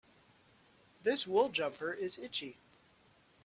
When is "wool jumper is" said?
1.27-2.17